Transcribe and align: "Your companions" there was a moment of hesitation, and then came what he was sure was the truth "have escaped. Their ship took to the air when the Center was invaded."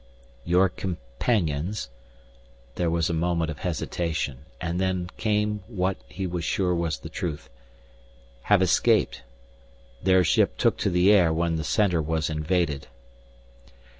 "Your 0.43 0.67
companions" 0.67 1.91
there 2.73 2.89
was 2.89 3.07
a 3.07 3.13
moment 3.13 3.51
of 3.51 3.59
hesitation, 3.59 4.45
and 4.59 4.81
then 4.81 5.11
came 5.15 5.61
what 5.67 5.95
he 6.07 6.25
was 6.25 6.43
sure 6.43 6.73
was 6.73 6.97
the 6.97 7.07
truth 7.07 7.51
"have 8.49 8.63
escaped. 8.63 9.21
Their 10.01 10.23
ship 10.23 10.57
took 10.57 10.77
to 10.79 10.89
the 10.89 11.11
air 11.11 11.31
when 11.31 11.57
the 11.57 11.63
Center 11.63 12.01
was 12.01 12.31
invaded." 12.31 12.87